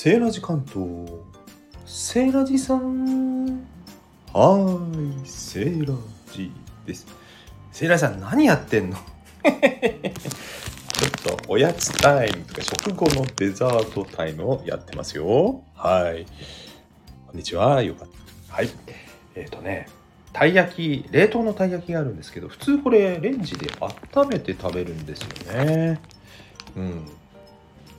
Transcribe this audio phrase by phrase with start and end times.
[0.00, 0.86] セーラジ関東
[1.84, 3.66] セーラジさん
[4.32, 5.92] はーいセーラ
[6.32, 6.52] ジ
[6.86, 7.04] です。
[7.72, 8.96] セーラジさん何やってんの？
[9.42, 9.50] ちょ
[11.34, 15.64] っとおやつタイムとか食後のデザートタイムをやってますよ。
[15.74, 16.26] はい。
[17.26, 18.08] こんにちはよかっ
[18.46, 18.54] た。
[18.54, 18.70] はい。
[19.34, 19.88] えっ、ー、とね
[20.32, 23.68] たい焼き冷凍のたい焼きがあるんですけど普通これレンジで
[24.14, 26.00] 温めて食べるんですよね。
[26.76, 27.04] うん。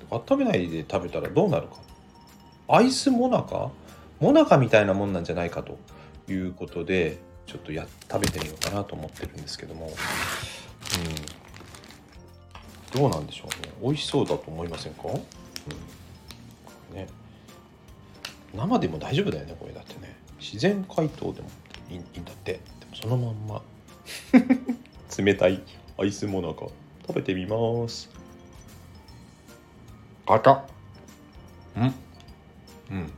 [0.09, 1.88] 温めないで食べたらどうなるか。
[2.69, 3.71] アイスモナカ？
[4.19, 5.77] モナカみたいなもんなんじゃないかと。
[6.31, 9.89] いうことでちょっとや食べてみようかなと思ってるんですけども、う
[12.97, 13.71] ん、どうなんでしょうね。
[13.81, 15.11] 美味しそうだと思いませんか、う
[16.93, 16.95] ん。
[16.95, 17.07] ね、
[18.55, 20.15] 生でも大丈夫だよねこれだってね。
[20.39, 21.49] 自然解凍でも
[21.89, 22.53] いいんだって。
[22.53, 23.61] でもそのまんま。
[25.17, 25.61] 冷たい
[25.97, 26.67] アイスモナカ。
[27.07, 28.09] 食べてみます。
[30.27, 30.63] 硬
[31.75, 31.93] うん。
[32.91, 33.11] うん。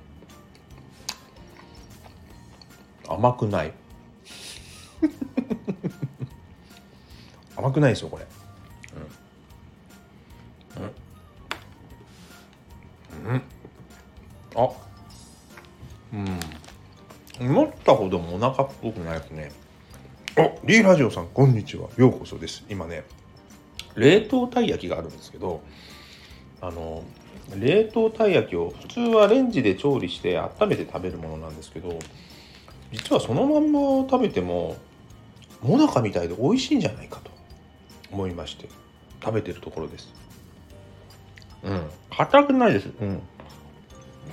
[3.08, 3.74] 甘くない。
[7.56, 8.28] 甘くないですよこれ。
[10.76, 10.84] うん。
[13.28, 13.42] うん、うん、
[14.56, 14.70] あ。
[16.14, 16.40] うん。
[17.40, 19.52] 思ったほどもお腹っぽくないですね。
[20.38, 21.90] おリーラジオさんこんにちは。
[21.98, 22.64] ようこそです。
[22.70, 23.04] 今ね
[23.96, 25.62] 冷凍たい焼きがあるんですけど
[26.62, 27.04] あの
[27.56, 32.00] 冷凍たい焼きを普通はレンジで調理して温めて食べるものなんですけど
[32.92, 33.80] 実はそのまんま
[34.10, 34.78] 食べても
[35.62, 37.32] もなかみたいで美味しいんじゃないかと
[38.12, 38.70] 思いまして
[39.24, 40.12] 食べてるところです。
[41.64, 41.90] うん。
[42.10, 42.90] 硬くないです。
[43.00, 43.22] うん。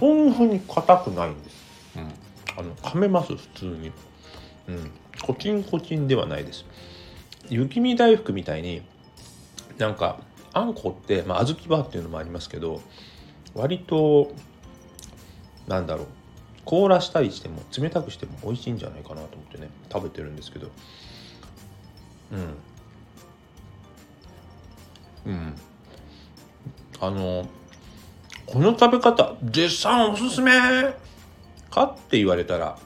[0.01, 1.57] こんなふうに硬くないんです。
[1.97, 2.13] うん。
[2.57, 3.93] あの噛めます普通に。
[4.69, 4.91] うん。
[5.23, 6.65] コチンコチンではないです。
[7.51, 8.83] 雪見大福みたいに
[9.77, 10.21] なんか
[10.53, 12.81] あんこって、まあ、小豆バーっていうのもありますけど
[13.55, 14.33] 割と
[15.67, 16.07] なんだろう
[16.65, 20.69] 凍らしたりしても冷たくしても美味しいんじゃないかなと思ってね食べてるんですけど。
[25.27, 25.33] うん。
[25.33, 25.55] うん。
[27.01, 27.49] あの
[28.47, 30.53] この食べ方絶賛おすすめ！
[31.71, 32.79] かって言われたら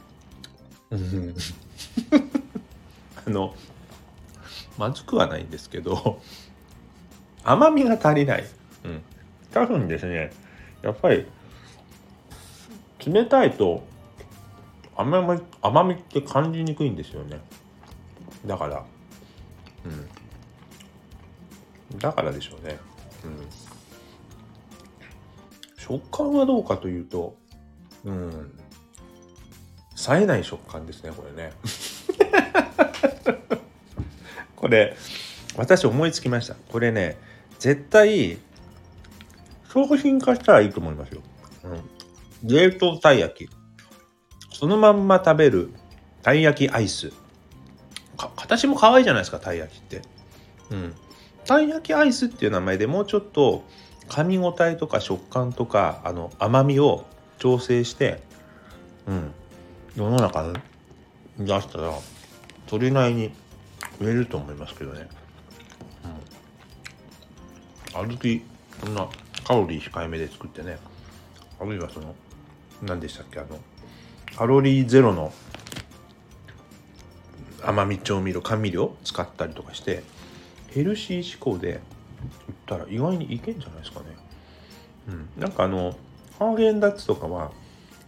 [0.91, 1.35] うん。
[3.27, 3.55] あの
[4.79, 6.21] まずくはないんですけど。
[7.45, 8.45] 甘みが足りない。
[8.85, 9.03] うん。
[9.53, 10.33] 多分ですね、
[10.83, 11.27] やっぱり、
[13.05, 13.85] 冷たいと
[14.97, 17.41] 甘み、甘みって感じにくいんですよね。
[18.47, 18.85] だから、
[19.85, 21.99] うん。
[21.99, 22.79] だからでしょうね。
[23.25, 23.47] うん。
[25.77, 27.37] 食感はどうかというと、
[28.05, 28.59] うん。
[29.95, 31.53] 冴えない食感ですね、これね。
[34.57, 34.97] これ、
[35.57, 36.55] 私思いつきました。
[36.55, 37.19] これね、
[37.59, 38.39] 絶対
[39.73, 41.23] 商品化したらいいと思いますよ。
[41.65, 43.51] うん、冷凍たい焼き。
[44.53, 45.71] そのまんま食べる
[46.23, 47.13] たい焼きアイス。
[48.37, 50.03] 形も可愛いじゃないですか、たい焼きって。
[50.71, 50.95] うん。
[51.45, 53.65] たい焼きアイスっていう名前でもうちょっと
[54.09, 57.05] 噛み応えとか食感とかあの甘みを
[57.39, 58.23] 調整して、
[59.07, 59.33] うん、
[59.97, 60.53] 世の中
[61.37, 61.93] に出したら
[62.69, 63.33] それなりに
[64.01, 65.09] 売れると思いますけどね。
[67.93, 68.41] 小豆
[68.81, 69.09] そんな
[69.45, 70.79] カロリー控えめで作ってね
[71.61, 72.15] あるいはその
[72.83, 73.59] 何でしたっけあの
[74.37, 75.33] カロリーゼロの
[77.63, 80.03] 甘み調味料甘味料使ったりとかして
[80.71, 81.81] ヘルシー志向で
[82.49, 84.07] 売ったら意外にいけんじゃないですかね。
[85.09, 85.95] うん、なんかあの
[86.39, 87.53] ハーゲンダッツとかは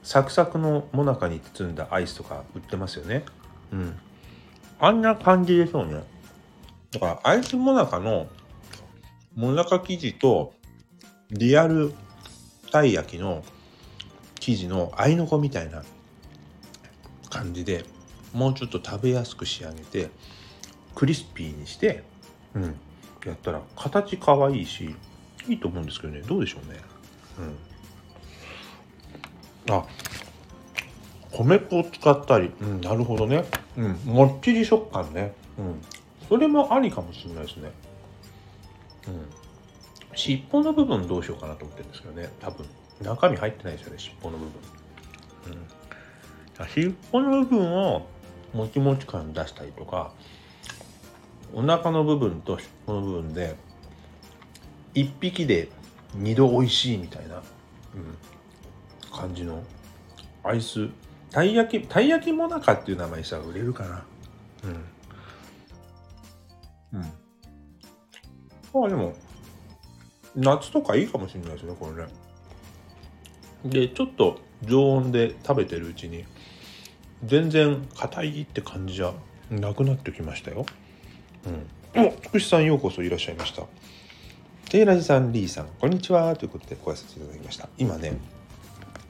[0.02, 3.24] サクサクのもなかに包んだアイスとか売ってますよね。
[3.72, 3.96] うん。
[4.78, 6.02] あんな感じでしょうね。
[6.92, 8.28] だからアイスもなかの
[9.34, 10.54] もなか生地と
[11.30, 11.92] リアル
[12.70, 13.44] たい焼きの
[14.40, 15.82] 生地の合いの子みたいな
[17.30, 17.84] 感じで
[18.32, 20.10] もうちょっと食べやすく仕上げて
[20.94, 22.02] クリスピーにして、
[22.54, 22.76] うん、
[23.24, 24.94] やったら形かわいいし
[25.48, 26.20] いいと思うんですけどね。
[26.22, 26.80] どうでしょうね。
[29.68, 29.74] うん。
[29.74, 29.84] あ
[31.32, 33.44] 米粉を使ったり、うん、なるほどね、
[33.76, 35.82] うん、もっちり食感ね、うん、
[36.28, 37.72] それもありかもしれないですね。
[39.08, 39.26] うん、
[40.14, 42.30] 尻尾の部分どうしようかなと思ってるんですけどね。
[42.40, 42.66] 多分
[43.02, 44.52] 中身入ってないですよね尻尾の部分、
[46.60, 48.06] うん、尻尾の部分を
[48.52, 50.12] もちもち感出したりとか
[51.52, 53.56] お腹の部分と尻尾の部分で
[54.94, 55.68] 1匹で
[56.16, 59.62] 2度美味しいみたいな、うん、感じの
[60.44, 60.88] アイス。
[61.30, 64.04] たい焼きたい焼きもなかっていう名前にしたら売れるかな。
[66.92, 67.00] うん。
[67.00, 67.12] うん。
[68.74, 69.14] まあでも、
[70.34, 72.08] 夏とかいいかもしれないですね、これね。
[73.64, 76.24] でちょっと常温で食べてるうちに
[77.24, 79.14] 全然硬いって感じじゃ
[79.50, 80.66] なくなってきましたよ。
[81.94, 83.62] うん、おつくしさんようこそいらっしゃいました。
[84.70, 87.68] テイラジさん、リーさん、こんにちはということでご挨拶いただきました。
[87.78, 88.18] 今ね、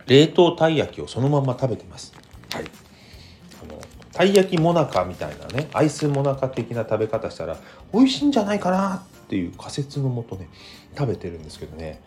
[0.07, 2.13] 冷凍たい焼きをそのまま食べてます。
[2.53, 2.65] はい。
[3.63, 3.81] あの
[4.13, 7.57] たい焼きもなかみたいなねアイスもなか的な食べ方したら
[7.93, 10.49] 美味しいんじゃないかなっていう仮説のもとね
[10.97, 12.01] 食べてるんですけどね。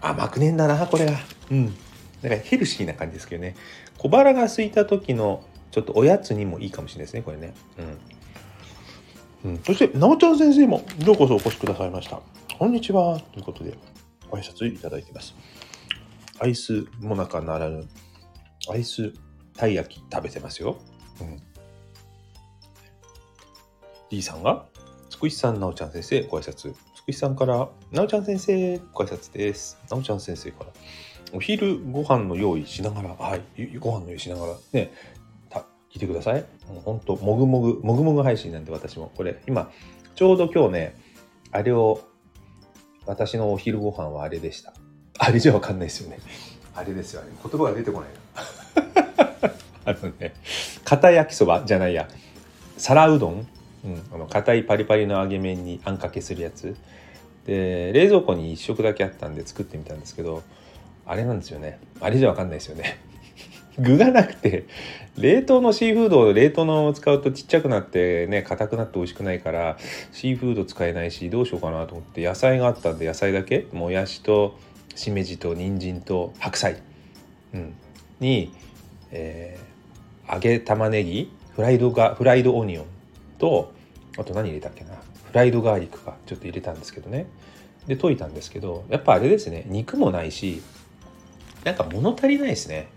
[0.00, 1.12] 甘くねえんだなこれが
[1.50, 1.74] うん。
[2.22, 3.56] だからヘルシーな感じですけどね。
[3.98, 7.54] 小腹が空いた時のちょっとおやつにもいいかもしれないですねこれね。
[9.44, 12.20] うん、うん、そしてなおちゃん先生もようこそお越しくださいました。
[12.58, 13.76] こんにちはということで
[14.30, 15.34] ご挨拶いただいてます。
[16.38, 17.86] アイスもなかならぬ
[18.70, 19.12] アイス
[19.56, 20.78] たい焼き食べてますよ。
[21.20, 21.42] うん。
[24.10, 24.66] D さんが、
[25.16, 26.74] つくしさん、なおちゃん先生、ご挨拶。
[26.94, 29.78] つくしさんから、なおちゃん先生、ご挨拶です。
[29.90, 30.70] なおちゃん先生から、
[31.32, 34.92] お昼ご飯の用意しながら、はい、ご飯の用意しながら、ね、
[35.48, 35.60] た
[35.90, 36.44] 聞いてください。
[36.68, 39.10] もうほんと、もぐもぐ、もぐもぐ配信なんで、私も。
[39.16, 39.70] これ、今、
[40.16, 40.96] ちょうど今日ね、
[41.50, 42.02] あれを、
[43.06, 44.74] 私のお昼ご飯はあれでした。
[45.16, 46.18] あれじゃわかんないですよね。
[46.74, 47.32] あれですよ、ね。
[47.42, 48.10] 言葉が出てこない
[49.46, 49.52] な。
[49.92, 50.34] あのね、
[50.84, 52.06] 片焼きそばじゃないや
[52.76, 53.48] 皿うどん、
[53.86, 56.76] うん、あの硬いパリパリの揚げ麺にあんかけするやつ。
[57.46, 60.42] で冷蔵庫に1食だけあったんで作ってみたんですけど
[61.06, 61.78] あれなんですよね。
[62.00, 62.98] あれじゃ分かんないですよね。
[63.78, 64.64] 具がなくて
[65.16, 69.76] 冷凍のシーフードを冷凍のまま使うとちっちゃくなってね硬くなって美味しくないから
[70.12, 74.58] シーフード使えないしどうしようかなと思って野菜があったんで野菜だけもやしと
[74.94, 76.76] しめじと人参と白菜、
[77.54, 77.74] うん、
[78.18, 78.50] に、
[79.12, 79.76] えー
[80.32, 82.84] 揚げ玉ねぎフライドがフライドオニオン
[83.38, 83.72] と
[84.18, 84.94] あと何入れたっけな？
[84.94, 85.00] フ
[85.32, 86.16] ライドガーリックか。
[86.26, 87.26] ちょっと入れたんですけどね。
[87.86, 89.64] で溶いたんですけどやっぱあれですね。
[89.66, 90.62] 肉もないし
[91.64, 92.88] なんか物足りないですね。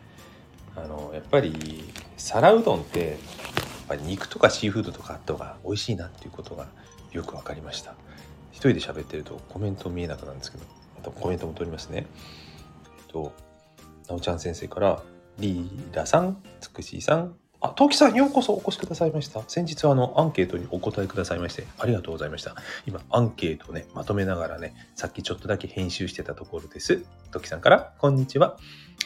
[0.76, 1.84] あのやっぱり
[2.18, 3.18] 皿うどんってやっ
[3.88, 6.68] ぱ肉とかシーフードとかあった方が美味しいなっていうことが
[7.12, 7.96] よく分かりました。
[8.52, 10.64] 一人で喋ってるとコメント見えなくなるんですけど
[10.98, 12.06] またコメントも取りますね。
[13.00, 13.34] えっと
[14.08, 15.04] なおちゃん先生から
[15.38, 19.44] リーダさん、つくしさん、あ、トキさんようこそお越しくださいました。
[19.50, 22.56] 先日あのアンケートにお答えくださいましてありがとうございました。
[22.86, 27.04] 今アンケートをね、まとめながらね、さっきちょっとだけ編集してたところです。
[27.32, 28.58] トキさんから、こんにちは。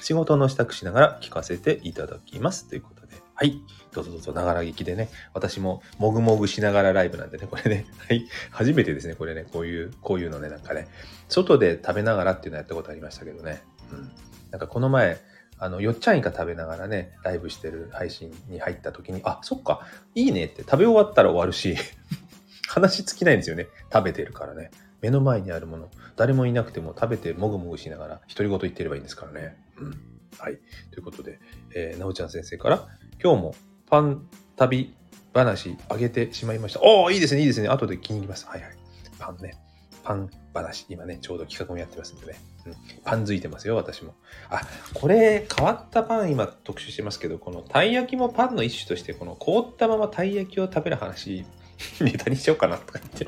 [0.01, 2.67] 仕事の支度しながら聞かせていただきます。
[2.69, 3.59] ということで、はい。
[3.91, 8.27] どうぞどうぞ、ながら聞きでね、私ももぐもぐしながらライブなんでね、これね、はい。
[8.51, 10.87] 初めてですね、これね、こういう、こういうのね、なんかね、
[11.27, 13.63] 外で食べながらっていうのやったことありましたけどね。
[13.91, 14.11] うん。
[14.51, 15.19] なんかこの前、
[15.63, 21.77] あの、よっちゃんイカ食べながらね、ライブしてる配信に入った時に、あ、そっか、いいねって食べ終わったら終わるし、
[22.67, 23.67] 話尽きないんですよね。
[23.91, 24.71] 食べてるからね。
[24.99, 29.55] 目の前にあるもの、誰もいなくても食べてもぐもぐしながら独り言言ってればいいんですからね。
[29.77, 30.01] うん。
[30.37, 30.59] はい。
[30.91, 31.39] ということで、
[31.73, 32.85] えー、なおちゃん先生から、
[33.23, 33.55] 今日も
[33.89, 34.27] パン
[34.57, 34.93] 旅
[35.33, 36.81] 話あげてしまいました。
[36.83, 37.69] おおいいですね、いいですね。
[37.69, 38.45] 後で気に入ります。
[38.47, 38.71] はいはい。
[39.17, 39.55] パンね。
[40.03, 42.39] パン話、今ね、ちょうど企画もやってますんでね。
[42.65, 44.13] うん、パンづいてますよ、私も。
[44.49, 44.61] あ、
[44.93, 51.45] これ、変わったパン今特集してますけど、このたい焼きもパンの一種として、この凍ったままたい焼きを食べる話、
[52.01, 53.27] ネタにしようかなとか言って。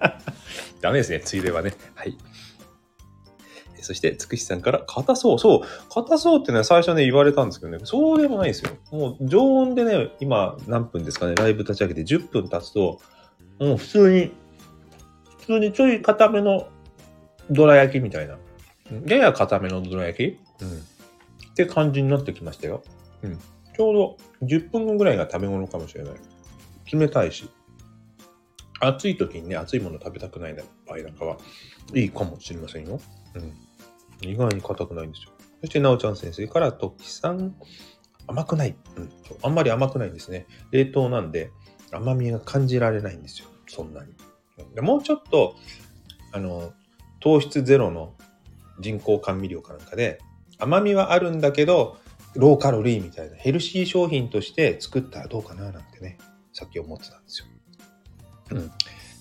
[0.80, 1.74] ダメですね、ついではね。
[1.94, 2.16] はい。
[3.82, 5.38] そして、つくしさんから、硬そう。
[5.38, 5.60] そう。
[5.92, 8.70] 硬そうってね、最初ね、言われたんですけどね、そうでもないですよ。
[8.92, 13.00] もう、常温でね、今、何分ですかね、ライブ立ち上げて10分経つと、
[13.58, 14.32] もう普通に
[15.40, 16.68] 普通にちょい固めの
[17.50, 18.38] どら焼きみたいな。
[19.06, 20.62] やや固めのどら焼き？
[20.62, 20.68] うん。
[21.50, 22.82] って感じになってきましたよ。
[23.22, 23.38] うん。
[23.38, 23.94] ちょう
[24.40, 26.14] ど10分後ぐらいが食べ物かもしれない。
[26.92, 27.48] 冷たいし。
[28.80, 30.62] 暑い時にね、熱いもの食べたくない場
[30.94, 31.36] 合なんかは
[31.94, 33.00] いいかもしれませんよ。
[33.34, 34.28] うん。
[34.28, 35.30] 意外に硬くないんですよ。
[35.60, 37.54] そして、なおちゃん先生から、ときさん、
[38.26, 38.76] 甘くない。
[38.96, 39.10] うん。
[39.42, 40.46] あんまり甘くないんですね。
[40.70, 41.50] 冷凍なんで、
[41.92, 43.48] 甘みが感じられないんですよ。
[43.68, 44.14] そんなに。
[44.74, 45.56] でもうちょっと、
[46.32, 46.72] あの、
[47.20, 48.14] 糖質ゼロの
[48.80, 50.18] 人工甘味料かなんかで、
[50.58, 51.98] 甘みはあるんだけど、
[52.34, 56.18] ローカロリーみたいなヘルシー商品として作ったらどうかななんてね、
[56.52, 57.46] さっき思ってたんですよ。
[58.52, 58.70] うん。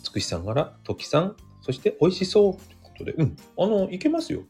[0.04, 3.38] つくしさんから、ときさん、そして美味しそうということで、うん。
[3.58, 4.44] あの、いけますよ。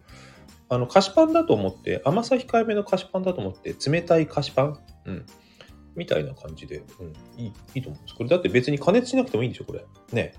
[0.70, 5.26] あの、菓子パンだと思って、甘さ控えめの菓子パンだと思って、冷たい菓子パン、うん。
[5.96, 8.16] みたいな感じで、うん、いい、いいと思うんです。
[8.16, 9.86] これだって別に加熱しなくてもいいんでしょ、これ。
[10.12, 10.34] ね。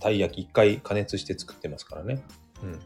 [0.00, 2.22] たい焼き一回加熱して作ってますからね。
[2.62, 2.80] うん。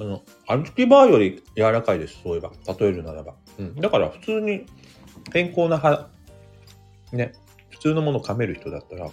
[0.00, 2.20] あの、歩きバーより柔らかいです。
[2.22, 2.52] そういえば。
[2.78, 3.34] 例えるならば。
[3.58, 3.74] うん。
[3.74, 4.64] だから普通に
[5.32, 6.08] 健康な歯、
[7.12, 7.32] ね、
[7.70, 9.10] 普通のもの噛める人だったら、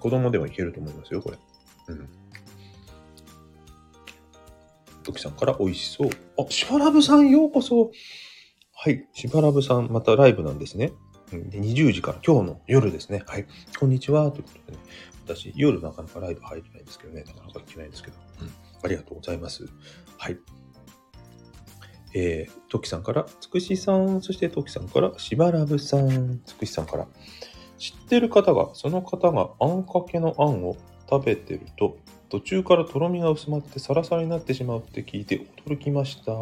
[0.00, 1.38] 子供でもいけると思いますよ、これ。
[1.88, 2.08] うん。
[5.04, 6.10] トキさんから美味しそう。
[6.38, 7.90] あ、しばらぶさんようこそ。
[8.74, 9.08] はい。
[9.12, 10.92] しばらぶさん、またライブなんですね。
[11.30, 13.22] で20時から今日の夜ですね。
[13.26, 13.46] はい。
[13.78, 14.30] こんにちは。
[14.30, 14.78] ということでね。
[15.26, 17.22] 私、夜なかなかライブ入れないんですけどね。
[17.26, 18.16] なかなか行けないんですけど。
[18.40, 18.50] うん。
[18.82, 19.68] ありがとうございます。
[20.16, 20.38] はい。
[22.14, 27.06] えー、トキさんから、つくしさん、そしてトキさんから、しばらぶさん、つくしさんから、
[27.76, 30.78] 知ってる方が、その方があんかけのあんを
[31.10, 31.98] 食べてると、
[32.30, 36.32] 途中からとろみが薄まってサラサラになってしまうって聞いて驚きました。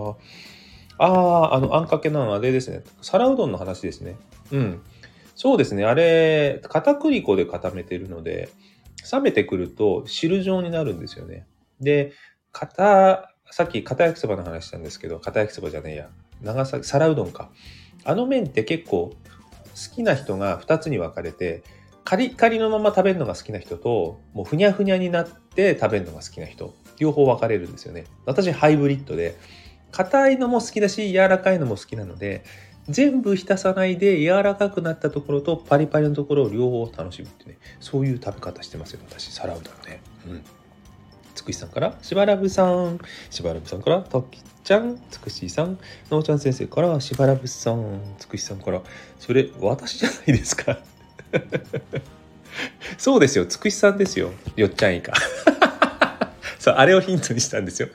[0.99, 2.83] ああ、あの、あんかけなのあ、れですね。
[3.03, 4.17] 皿うどんの話ですね。
[4.51, 4.83] うん。
[5.35, 5.85] そうですね。
[5.85, 8.49] あれ、片栗粉で固めてるので、
[9.13, 11.47] 冷めてくると汁状になるんですよね。
[11.81, 12.13] で、
[12.53, 16.09] 片、さっき片焼きそばの話したんですけど、片焼きそばじゃねえや。
[16.43, 17.51] 長崎、皿うどんか。
[18.05, 21.63] あの麺って結構好きな人が2つに分かれて、
[22.05, 28.05] カリカリのまま食べるのが好きな人と、もうふにゃふにゃになって食べるのが好きな人、両方分かれるんですよね。
[28.25, 29.37] 私ハイブリッドで、
[29.97, 32.45] 硬いのも好きだし、柔らかいのも好きなので、
[32.87, 40.03] 全部浸さないで柔らかくなったところとパリパリのところを両方楽しむってね、そういう食べ方してますよ、私、サラウダンね。
[40.29, 40.43] うん。
[41.35, 42.99] つくしさんから、しばらぶさん、
[43.31, 45.79] しばらぶさんから、ときちゃん、つくしさん、
[46.11, 48.83] のうちゃん先生から、しばらぶさん、つくしさんから、
[49.19, 50.79] それ、私じゃないですか。
[52.99, 55.15] そうですよ、つくしさんですよ、よっちゃんいか。
[56.61, 57.89] そう、あれをヒントにしたんですよ。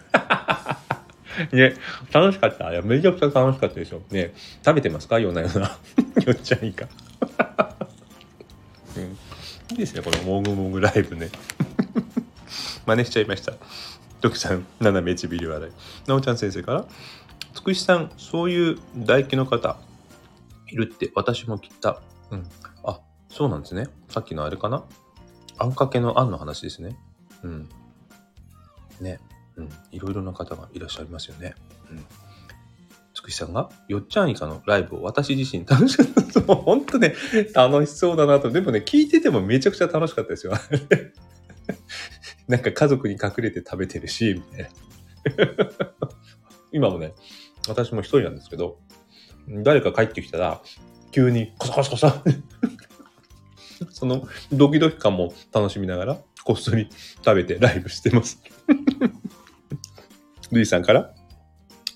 [1.51, 1.75] ね、
[2.11, 2.71] 楽しかった。
[2.71, 4.01] いや、めちゃくちゃ楽しかったでしょ。
[4.11, 4.33] ね、
[4.63, 5.19] 食べてますか？
[5.19, 5.67] ようなような。
[6.25, 6.87] よっちゃんいいか。
[8.97, 11.29] うん、いいですね、このもぐもぐライブね。
[12.85, 13.53] 真似しちゃいました。
[14.21, 15.73] 徳さん、斜めちびり笑い。
[16.09, 16.85] なおちゃん先生から、
[17.53, 19.77] つくしさん、そういう唾液の方、
[20.67, 22.01] いるって私も聞いた。
[22.31, 22.49] うん。
[22.83, 23.87] あ、そうなんですね。
[24.09, 24.83] さっきのあれかな？
[25.57, 26.97] あんかけのあんの話ですね。
[27.43, 27.69] うん。
[28.99, 29.19] ね。
[29.61, 29.69] うん。
[29.91, 31.55] いろいろな方がいらっしゃいますよね。
[31.89, 32.05] うん。
[33.13, 36.39] つくしさんが、よっちゃんいかのライブを私自身楽しかった。
[36.41, 37.15] もう本当ね、
[37.53, 38.49] 楽しそうだなと。
[38.51, 40.53] でもね、聞いててもめちゃくちゃ楽しかったですよ。
[42.47, 44.69] なんか家族に隠れて食べてるし、みたいな。
[46.71, 47.13] 今もね、
[47.67, 48.79] 私も一人なんですけど、
[49.47, 50.61] 誰か帰ってきたら、
[51.11, 52.11] 急にコソコソコソ
[53.91, 56.89] そのドキドキ感も楽しみながら、こっそり
[57.23, 58.41] 食べてライブしてます。
[60.51, 61.13] ルイさんから？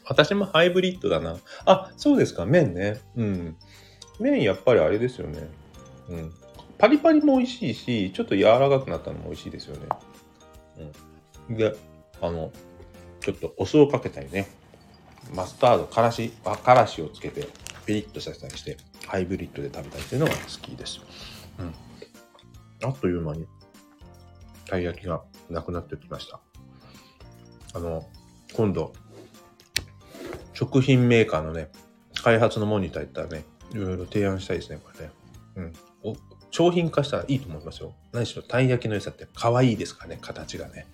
[0.08, 1.38] 私もハイブリッドだな。
[1.66, 3.02] あ、そうですか、麺ね。
[3.16, 3.58] うん。
[4.20, 5.50] 麺やっぱりあれですよね。
[6.10, 6.34] うん。
[6.78, 9.88] パリパリも美味しいし、ちょっと柔らかくなったのも美味しいですよね。
[11.50, 11.58] うん。
[11.58, 11.76] で、
[12.22, 12.52] あの、
[13.22, 14.48] ちょっとお酢をかけたりね、
[15.34, 17.48] マスタード、からし、あからしをつけて、
[17.86, 21.00] ピリッとさせたりして、ハイブリッドで食べたりっていうのが好きです。
[21.60, 21.74] うん。
[22.88, 23.48] あっという間に、
[24.68, 26.40] たい焼きがなくなってきました。
[27.74, 28.08] あの、
[28.56, 28.94] 今度、
[30.54, 31.70] 食品メーカーのね、
[32.24, 33.44] 開発のモニター行ったらね、
[33.74, 35.12] いろいろ提案したいですね、これね。
[35.58, 35.74] うん。
[36.52, 37.94] 商品化したらいいと思いますよ。
[38.14, 40.88] 何しろ、たい焼きの良さって可愛いですからね、形がね。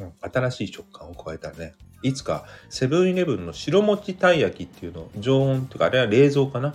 [0.00, 6.74] うん、新しい食感を加えたらね、いつかセブンイレブンの白餅たい焼きっていうのを常温っていうか、あれは冷蔵かな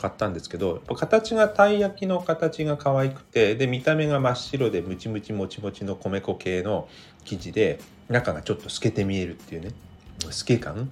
[0.00, 6.88] 買ったんですけど、やっぱ形がたい焼きの形が可愛くて、で、見た目が真っ白でムチムチもちもちの米粉系の
[7.24, 9.72] 生地で、中がちょっと透けて見えるっていうね、
[10.30, 10.90] 透け感？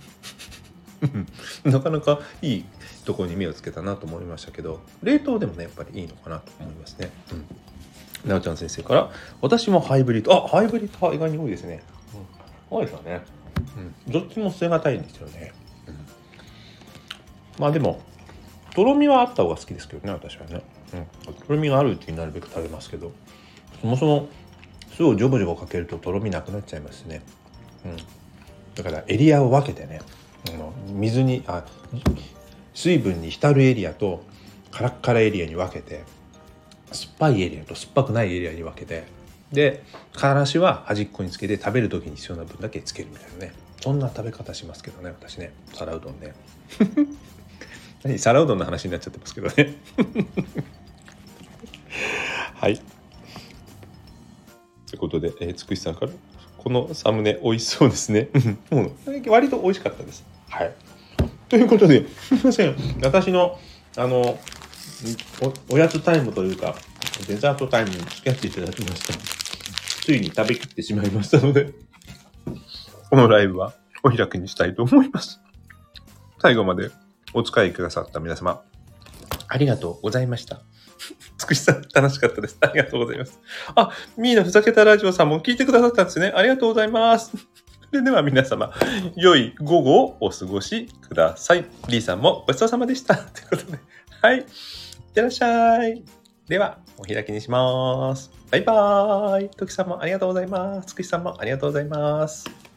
[1.65, 2.65] なかなかいい
[3.05, 7.11] ところに目をつけたなと思いましたけど冷凍でもねやっぱりいいのかなと思いますね。
[8.25, 9.11] うん、なおちゃん先生から
[9.41, 11.83] 私もハイブリッドあハイブリッドは意外に多いですね。
[12.71, 13.23] うん、多いですよね、
[14.07, 14.13] うん。
[14.13, 15.53] どっちも捨てがたいんですよね。
[15.87, 15.95] うん、
[17.59, 18.01] まあでも
[18.75, 20.63] とろみはあった方が好きですけどね私はね。
[20.95, 23.13] うん、とろみがあるうちになるべく食べますけど。
[23.81, 24.29] そもそも
[24.97, 27.23] 酢をジョボジョボかけるととろみなくなっちゃいますね。
[27.85, 27.97] うん、
[28.75, 30.01] だからエリアを分けてね
[30.49, 31.65] あの水にあ
[32.75, 34.25] 水分に浸るエリアと
[34.73, 36.03] カラッカラエリアに分けて
[36.91, 39.05] 酸っぱいエリアと酸っぱくないエリアに分けて
[39.53, 43.53] でからしは端っこにつけて食べる時に必要な分だけつけるみたいなね。
[43.81, 45.53] そんな食べ方しますけどね私ね。
[45.73, 46.35] 皿うどんね。
[48.05, 49.75] 何皿うどんの話になっちゃってますけどね
[52.55, 52.81] はい
[54.89, 56.13] ということで、えー、つくしさんから
[56.59, 58.29] このサムネ美味しそうですね。
[58.71, 60.25] もう割と美味しかったです。
[60.51, 60.75] はい。
[61.49, 62.77] ということで、すみません。
[63.03, 63.59] 私の、
[63.97, 64.39] あの
[65.71, 66.75] お、おやつタイムというか、
[67.27, 69.15] デザートタイムに付き合っていただきました。
[70.05, 71.73] ついに食べきってしまいましたので、
[73.09, 75.41] このライブはお開きにしたいと思います。
[76.41, 76.91] 最後まで
[77.35, 78.63] お使いくださった皆様、
[79.49, 80.63] ありがとうございました。
[81.39, 82.59] つくしさん、楽しかったです。
[82.61, 83.41] ありがとうございます。
[83.75, 86.33] あ、ミーのふざけたラジオさんも聞いてくださったんですね。
[86.35, 87.33] ありがとうございます。
[87.91, 88.73] それでは皆様、
[89.17, 91.65] 良い午後をお過ごしください。
[91.89, 93.17] リーさんもごちそうさまでした。
[93.17, 93.79] ということで、
[94.21, 94.39] はい。
[94.39, 94.45] いっ
[95.15, 96.05] てらっしゃい。
[96.49, 98.31] では、お開きにします。
[98.51, 99.51] バイバーイ。
[99.51, 100.89] トキさんもありがとうございます。
[100.89, 102.68] つくしさんもありがとうございます。